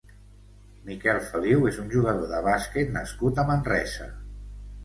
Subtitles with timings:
[0.87, 4.09] Miquel Feliu és un jugador de bàsquet nascut a Manresa.